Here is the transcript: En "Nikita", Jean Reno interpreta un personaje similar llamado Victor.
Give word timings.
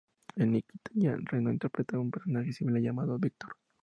En 0.35 0.51
"Nikita", 0.51 0.89
Jean 0.95 1.23
Reno 1.27 1.51
interpreta 1.51 1.99
un 1.99 2.09
personaje 2.09 2.51
similar 2.53 2.81
llamado 2.81 3.19
Victor. 3.19 3.55